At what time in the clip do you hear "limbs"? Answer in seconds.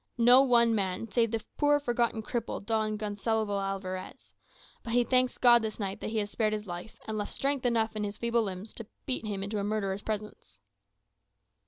8.41-8.73